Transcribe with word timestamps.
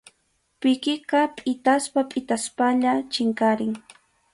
Pikiqa 0.59 1.19
pʼitaspa 1.35 1.99
pʼitaspalla 2.11 2.91
chinkarin. 3.13 3.73